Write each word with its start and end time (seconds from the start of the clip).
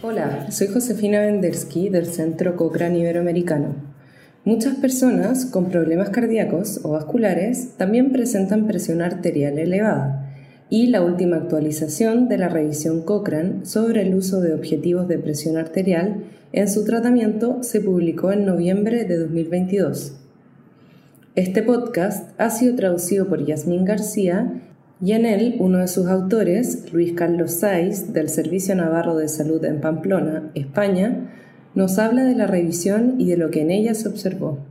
Hola, 0.00 0.48
soy 0.52 0.68
Josefina 0.68 1.22
Vendersky 1.22 1.88
del 1.88 2.06
Centro 2.06 2.54
Cochrane 2.54 3.00
Iberoamericano. 3.00 3.74
Muchas 4.44 4.76
personas 4.76 5.44
con 5.44 5.70
problemas 5.70 6.10
cardíacos 6.10 6.78
o 6.84 6.90
vasculares 6.90 7.76
también 7.76 8.12
presentan 8.12 8.68
presión 8.68 9.02
arterial 9.02 9.58
elevada 9.58 10.32
y 10.70 10.86
la 10.86 11.02
última 11.02 11.38
actualización 11.38 12.28
de 12.28 12.38
la 12.38 12.48
revisión 12.48 13.02
Cochrane 13.02 13.66
sobre 13.66 14.02
el 14.02 14.14
uso 14.14 14.40
de 14.40 14.54
objetivos 14.54 15.08
de 15.08 15.18
presión 15.18 15.56
arterial 15.56 16.22
en 16.52 16.68
su 16.70 16.84
tratamiento 16.84 17.64
se 17.64 17.80
publicó 17.80 18.30
en 18.30 18.46
noviembre 18.46 19.04
de 19.04 19.18
2022. 19.18 20.14
Este 21.34 21.64
podcast 21.64 22.40
ha 22.40 22.50
sido 22.50 22.76
traducido 22.76 23.26
por 23.26 23.44
Yasmín 23.44 23.84
García 23.84 24.62
y 25.00 25.12
en 25.12 25.26
él 25.26 25.56
uno 25.58 25.78
de 25.78 25.88
sus 25.88 26.06
autores, 26.06 26.92
Luis 26.92 27.12
Carlos 27.12 27.60
Saiz, 27.60 28.12
del 28.12 28.28
Servicio 28.28 28.74
Navarro 28.74 29.16
de 29.16 29.28
Salud 29.28 29.64
en 29.64 29.80
Pamplona, 29.80 30.50
España, 30.54 31.30
nos 31.74 31.98
habla 31.98 32.24
de 32.24 32.34
la 32.34 32.46
revisión 32.46 33.14
y 33.18 33.26
de 33.26 33.36
lo 33.36 33.50
que 33.50 33.60
en 33.60 33.70
ella 33.70 33.94
se 33.94 34.08
observó. 34.08 34.66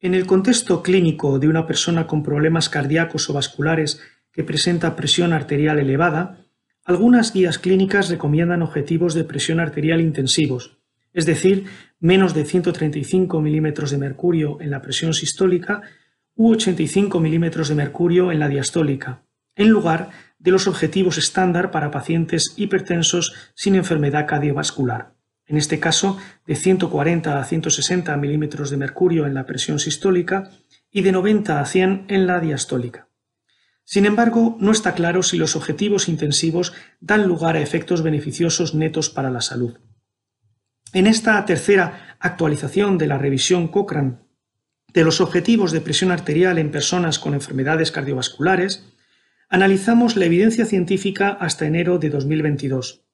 En 0.00 0.14
el 0.14 0.26
contexto 0.26 0.82
clínico 0.82 1.38
de 1.38 1.48
una 1.48 1.66
persona 1.66 2.06
con 2.06 2.22
problemas 2.22 2.68
cardíacos 2.68 3.28
o 3.28 3.34
vasculares 3.34 4.00
que 4.32 4.44
presenta 4.44 4.96
presión 4.96 5.32
arterial 5.32 5.78
elevada, 5.78 6.38
algunas 6.84 7.32
guías 7.32 7.58
clínicas 7.58 8.10
recomiendan 8.10 8.62
objetivos 8.62 9.14
de 9.14 9.24
presión 9.24 9.60
arterial 9.60 10.00
intensivos, 10.00 10.78
es 11.12 11.26
decir, 11.26 11.64
menos 12.00 12.34
de 12.34 12.44
135 12.44 13.40
milímetros 13.40 13.90
de 13.90 13.98
mercurio 13.98 14.60
en 14.60 14.70
la 14.70 14.82
presión 14.82 15.14
sistólica 15.14 15.82
u 16.34 16.52
85 16.52 17.20
milímetros 17.20 17.68
de 17.68 17.74
mercurio 17.76 18.32
en 18.32 18.40
la 18.40 18.48
diastólica, 18.48 19.23
en 19.56 19.68
lugar 19.68 20.10
de 20.38 20.50
los 20.50 20.66
objetivos 20.66 21.18
estándar 21.18 21.70
para 21.70 21.90
pacientes 21.90 22.54
hipertensos 22.56 23.34
sin 23.54 23.74
enfermedad 23.74 24.26
cardiovascular, 24.26 25.14
en 25.46 25.56
este 25.56 25.80
caso 25.80 26.18
de 26.46 26.54
140 26.54 27.38
a 27.38 27.44
160 27.44 28.16
milímetros 28.16 28.70
de 28.70 28.76
mercurio 28.76 29.26
en 29.26 29.34
la 29.34 29.46
presión 29.46 29.78
sistólica 29.78 30.50
y 30.90 31.02
de 31.02 31.12
90 31.12 31.60
a 31.60 31.64
100 31.64 32.06
en 32.08 32.26
la 32.26 32.40
diastólica. 32.40 33.08
Sin 33.84 34.06
embargo, 34.06 34.56
no 34.60 34.72
está 34.72 34.94
claro 34.94 35.22
si 35.22 35.36
los 35.36 35.56
objetivos 35.56 36.08
intensivos 36.08 36.72
dan 37.00 37.26
lugar 37.26 37.56
a 37.56 37.60
efectos 37.60 38.02
beneficiosos 38.02 38.74
netos 38.74 39.10
para 39.10 39.30
la 39.30 39.42
salud. 39.42 39.78
En 40.92 41.06
esta 41.06 41.44
tercera 41.44 42.16
actualización 42.20 42.98
de 42.98 43.06
la 43.06 43.18
revisión 43.18 43.68
Cochrane 43.68 44.18
de 44.94 45.04
los 45.04 45.20
objetivos 45.20 45.72
de 45.72 45.80
presión 45.80 46.12
arterial 46.12 46.56
en 46.56 46.70
personas 46.70 47.18
con 47.18 47.34
enfermedades 47.34 47.90
cardiovasculares, 47.90 48.84
analizamos 49.54 50.16
la 50.16 50.24
evidencia 50.24 50.66
científica 50.66 51.28
hasta 51.28 51.64
enero 51.64 52.00
de 52.00 52.10
2022. 52.10 53.04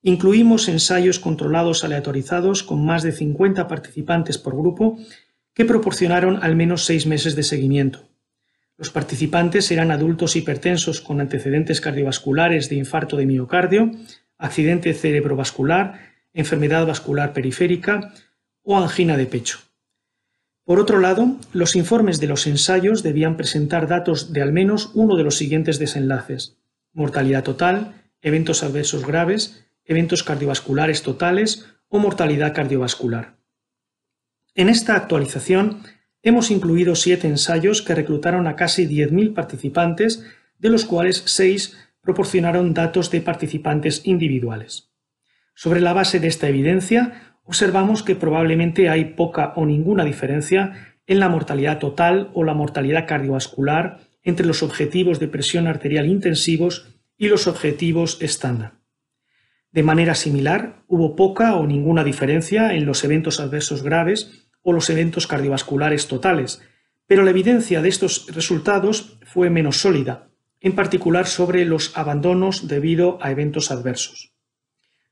Incluimos 0.00 0.66
ensayos 0.66 1.18
controlados 1.18 1.84
aleatorizados 1.84 2.62
con 2.62 2.86
más 2.86 3.02
de 3.02 3.12
50 3.12 3.68
participantes 3.68 4.38
por 4.38 4.56
grupo 4.56 4.98
que 5.52 5.66
proporcionaron 5.66 6.42
al 6.42 6.56
menos 6.56 6.86
seis 6.86 7.04
meses 7.04 7.36
de 7.36 7.42
seguimiento. 7.42 8.08
Los 8.78 8.88
participantes 8.88 9.70
eran 9.70 9.90
adultos 9.90 10.36
hipertensos 10.36 11.02
con 11.02 11.20
antecedentes 11.20 11.82
cardiovasculares 11.82 12.70
de 12.70 12.76
infarto 12.76 13.18
de 13.18 13.26
miocardio, 13.26 13.90
accidente 14.38 14.94
cerebrovascular, 14.94 16.00
enfermedad 16.32 16.86
vascular 16.86 17.34
periférica 17.34 18.14
o 18.62 18.78
angina 18.78 19.18
de 19.18 19.26
pecho. 19.26 19.67
Por 20.68 20.80
otro 20.80 20.98
lado, 20.98 21.34
los 21.54 21.76
informes 21.76 22.20
de 22.20 22.26
los 22.26 22.46
ensayos 22.46 23.02
debían 23.02 23.38
presentar 23.38 23.88
datos 23.88 24.34
de 24.34 24.42
al 24.42 24.52
menos 24.52 24.90
uno 24.92 25.16
de 25.16 25.22
los 25.24 25.38
siguientes 25.38 25.78
desenlaces. 25.78 26.58
Mortalidad 26.92 27.42
total, 27.42 28.02
eventos 28.20 28.62
adversos 28.62 29.06
graves, 29.06 29.64
eventos 29.86 30.22
cardiovasculares 30.22 31.02
totales 31.02 31.64
o 31.88 31.98
mortalidad 31.98 32.54
cardiovascular. 32.54 33.38
En 34.54 34.68
esta 34.68 34.94
actualización 34.94 35.84
hemos 36.20 36.50
incluido 36.50 36.96
siete 36.96 37.28
ensayos 37.28 37.80
que 37.80 37.94
reclutaron 37.94 38.46
a 38.46 38.54
casi 38.54 38.86
10.000 38.86 39.32
participantes, 39.32 40.22
de 40.58 40.68
los 40.68 40.84
cuales 40.84 41.22
seis 41.24 41.78
proporcionaron 42.02 42.74
datos 42.74 43.10
de 43.10 43.22
participantes 43.22 44.02
individuales. 44.04 44.90
Sobre 45.54 45.80
la 45.80 45.94
base 45.94 46.20
de 46.20 46.28
esta 46.28 46.46
evidencia, 46.46 47.37
observamos 47.48 48.02
que 48.02 48.14
probablemente 48.14 48.90
hay 48.90 49.06
poca 49.06 49.54
o 49.56 49.64
ninguna 49.64 50.04
diferencia 50.04 50.94
en 51.06 51.18
la 51.18 51.30
mortalidad 51.30 51.78
total 51.78 52.30
o 52.34 52.44
la 52.44 52.52
mortalidad 52.52 53.06
cardiovascular 53.08 54.00
entre 54.22 54.44
los 54.44 54.62
objetivos 54.62 55.18
de 55.18 55.28
presión 55.28 55.66
arterial 55.66 56.06
intensivos 56.06 57.00
y 57.16 57.28
los 57.28 57.46
objetivos 57.46 58.18
estándar. 58.20 58.74
De 59.72 59.82
manera 59.82 60.14
similar, 60.14 60.84
hubo 60.88 61.16
poca 61.16 61.56
o 61.56 61.66
ninguna 61.66 62.04
diferencia 62.04 62.74
en 62.74 62.84
los 62.84 63.02
eventos 63.02 63.40
adversos 63.40 63.82
graves 63.82 64.46
o 64.60 64.74
los 64.74 64.90
eventos 64.90 65.26
cardiovasculares 65.26 66.06
totales, 66.06 66.62
pero 67.06 67.22
la 67.24 67.30
evidencia 67.30 67.80
de 67.80 67.88
estos 67.88 68.26
resultados 68.34 69.18
fue 69.22 69.48
menos 69.48 69.78
sólida, 69.78 70.28
en 70.60 70.74
particular 70.74 71.26
sobre 71.26 71.64
los 71.64 71.96
abandonos 71.96 72.68
debido 72.68 73.18
a 73.22 73.30
eventos 73.30 73.70
adversos. 73.70 74.37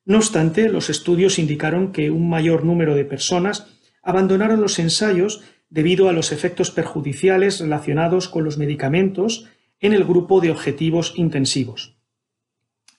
No 0.06 0.19
obstante, 0.19 0.69
los 0.69 0.89
estudios 0.89 1.39
indicaron 1.41 1.91
que 1.91 2.12
un 2.12 2.31
mayor 2.31 2.65
número 2.65 2.94
de 2.94 3.05
personas 3.05 3.67
abandonaron 4.03 4.61
los 4.61 4.78
ensayos 4.78 5.43
debido 5.69 6.09
a 6.09 6.12
los 6.12 6.31
efectos 6.31 6.71
perjudiciales 6.71 7.59
relacionados 7.61 8.28
con 8.28 8.44
los 8.44 8.56
medicamentos 8.56 9.49
en 9.81 9.93
el 9.93 10.05
grupo 10.05 10.41
de 10.41 10.53
objetivos 10.53 11.12
intensivos. 11.17 11.97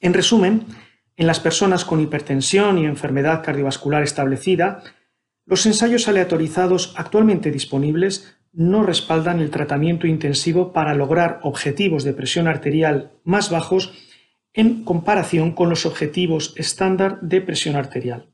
En 0.02 0.14
resumen, 0.14 0.66
en 1.16 1.28
las 1.28 1.40
personas 1.40 1.86
con 1.86 2.02
hipertensión 2.02 2.78
y 2.78 2.86
enfermedad 2.86 3.42
cardiovascular 3.42 4.04
establecida, 4.04 4.84
los 5.46 5.66
ensayos 5.66 6.10
aleatorizados 6.10 6.94
actualmente 6.98 7.52
disponibles 7.52 8.36
no 8.52 8.84
respaldan 8.84 9.40
el 9.40 9.50
tratamiento 9.50 10.08
intensivo 10.08 10.74
para 10.74 10.94
lograr 10.94 11.40
objetivos 11.44 12.04
de 12.04 12.14
presión 12.14 12.50
arterial 12.50 13.14
más 13.24 13.50
bajos 13.50 13.94
en 14.58 14.84
comparación 14.84 15.52
con 15.52 15.70
los 15.70 15.86
objetivos 15.86 16.54
estándar 16.58 17.22
de 17.22 17.42
presión 17.42 17.76
arterial. 17.76 18.26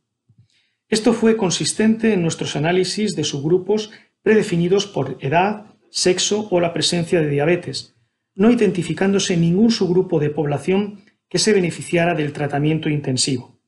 Esto 0.88 1.11
fue 1.11 1.35
consistente 1.35 2.13
en 2.13 2.22
nuestros 2.22 2.56
análisis 2.56 3.13
de 3.17 3.25
subgrupos 3.25 3.91
predefinidos 4.22 4.88
por 4.88 5.17
edad, 5.19 5.66
sexo 5.91 6.47
o 6.50 6.61
la 6.61 6.72
presencia 6.72 7.19
de 7.19 7.28
diabetes, 7.29 7.95
no 8.35 8.51
identificándose 8.51 9.35
ningún 9.35 9.69
subgrupo 9.69 10.22
de 10.22 10.29
población 10.29 11.01
que 11.28 11.39
se 11.39 11.51
beneficiara 11.51 12.16
del 12.16 12.31
tratamiento 12.31 12.88
intensivo. 12.88 13.59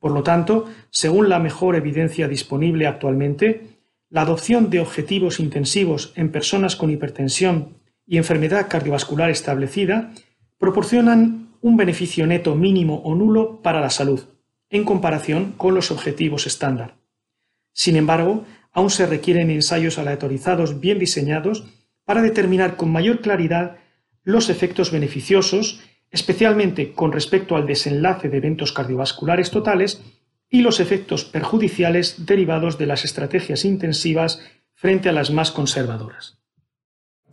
Por 0.00 0.10
lo 0.10 0.24
tanto, 0.24 0.68
según 0.90 1.28
la 1.28 1.38
mejor 1.38 1.76
evidencia 1.76 2.26
disponible 2.26 2.88
actualmente, 2.88 3.78
la 4.10 4.22
adopción 4.22 4.68
de 4.68 4.80
objetivos 4.80 5.38
intensivos 5.38 6.12
en 6.16 6.32
personas 6.32 6.74
con 6.74 6.90
hipertensión 6.90 7.78
y 8.04 8.16
enfermedad 8.16 8.66
cardiovascular 8.68 9.30
establecida 9.30 10.12
proporcionan 10.58 11.53
un 11.64 11.78
beneficio 11.78 12.26
neto 12.26 12.54
mínimo 12.54 13.00
o 13.06 13.14
nulo 13.14 13.62
para 13.62 13.80
la 13.80 13.88
salud, 13.88 14.20
en 14.68 14.84
comparación 14.84 15.52
con 15.56 15.74
los 15.74 15.90
objetivos 15.90 16.46
estándar. 16.46 16.98
Sin 17.72 17.96
embargo, 17.96 18.44
aún 18.70 18.90
se 18.90 19.06
requieren 19.06 19.48
ensayos 19.48 19.98
aleatorizados 19.98 20.78
bien 20.78 20.98
diseñados 20.98 21.64
para 22.04 22.20
determinar 22.20 22.76
con 22.76 22.92
mayor 22.92 23.22
claridad 23.22 23.78
los 24.24 24.50
efectos 24.50 24.90
beneficiosos, 24.90 25.80
especialmente 26.10 26.92
con 26.92 27.12
respecto 27.12 27.56
al 27.56 27.66
desenlace 27.66 28.28
de 28.28 28.36
eventos 28.36 28.74
cardiovasculares 28.74 29.50
totales 29.50 30.02
y 30.50 30.60
los 30.60 30.80
efectos 30.80 31.24
perjudiciales 31.24 32.26
derivados 32.26 32.76
de 32.76 32.84
las 32.84 33.06
estrategias 33.06 33.64
intensivas 33.64 34.42
frente 34.74 35.08
a 35.08 35.12
las 35.12 35.30
más 35.30 35.50
conservadoras. 35.50 36.43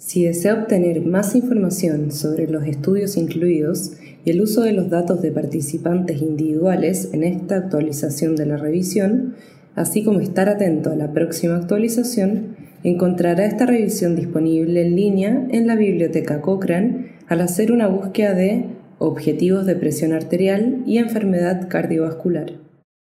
Si 0.03 0.23
desea 0.23 0.55
obtener 0.55 1.05
más 1.05 1.35
información 1.35 2.11
sobre 2.11 2.47
los 2.47 2.65
estudios 2.65 3.17
incluidos 3.17 3.91
y 4.25 4.31
el 4.31 4.41
uso 4.41 4.63
de 4.63 4.73
los 4.73 4.89
datos 4.89 5.21
de 5.21 5.31
participantes 5.31 6.23
individuales 6.23 7.09
en 7.13 7.23
esta 7.23 7.57
actualización 7.57 8.35
de 8.35 8.47
la 8.47 8.57
revisión, 8.57 9.35
así 9.75 10.03
como 10.03 10.19
estar 10.19 10.49
atento 10.49 10.89
a 10.89 10.95
la 10.95 11.13
próxima 11.13 11.55
actualización, 11.55 12.55
encontrará 12.83 13.45
esta 13.45 13.67
revisión 13.67 14.15
disponible 14.15 14.81
en 14.81 14.95
línea 14.95 15.47
en 15.51 15.67
la 15.67 15.75
biblioteca 15.75 16.41
Cochrane 16.41 17.11
al 17.27 17.41
hacer 17.41 17.71
una 17.71 17.85
búsqueda 17.85 18.33
de 18.33 18.65
objetivos 18.97 19.67
de 19.67 19.75
presión 19.75 20.13
arterial 20.13 20.81
y 20.87 20.97
enfermedad 20.97 21.69
cardiovascular. 21.69 22.53